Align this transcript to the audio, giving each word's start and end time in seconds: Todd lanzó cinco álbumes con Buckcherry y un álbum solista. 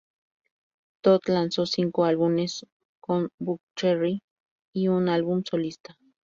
Todd 1.03 1.19
lanzó 1.27 1.67
cinco 1.67 2.05
álbumes 2.05 2.65
con 2.99 3.29
Buckcherry 3.37 4.23
y 4.73 4.87
un 4.87 5.09
álbum 5.09 5.43
solista. 5.47 5.95